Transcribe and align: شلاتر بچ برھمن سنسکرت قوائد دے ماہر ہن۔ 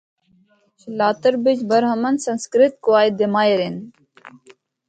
شلاتر 0.81 1.33
بچ 1.43 1.59
برھمن 1.69 2.15
سنسکرت 2.25 2.73
قوائد 2.85 3.13
دے 3.19 3.25
ماہر 3.33 3.59
ہن۔ 3.65 3.75